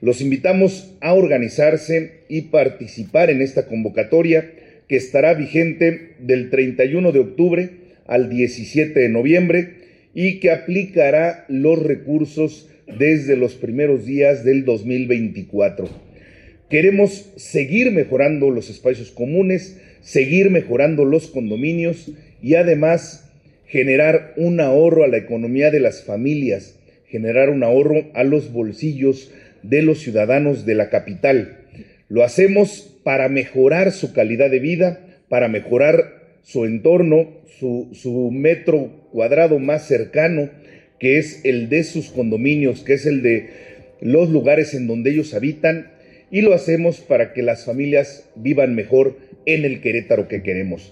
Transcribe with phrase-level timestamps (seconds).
[0.00, 4.52] Los invitamos a organizarse y participar en esta convocatoria
[4.86, 7.70] que estará vigente del 31 de octubre
[8.06, 9.74] al 17 de noviembre
[10.14, 15.88] y que aplicará los recursos desde los primeros días del 2024.
[16.70, 22.12] Queremos seguir mejorando los espacios comunes, seguir mejorando los condominios
[22.42, 23.28] y además
[23.66, 29.32] generar un ahorro a la economía de las familias, generar un ahorro a los bolsillos
[29.62, 31.58] de los ciudadanos de la capital.
[32.08, 39.08] Lo hacemos para mejorar su calidad de vida, para mejorar su entorno, su, su, metro
[39.12, 40.50] cuadrado más cercano,
[40.98, 43.50] que es el de sus condominios, que es el de
[44.00, 45.90] los lugares en donde ellos habitan,
[46.30, 49.16] y lo hacemos para que las familias vivan mejor
[49.46, 50.82] en el Querétaro que queremos.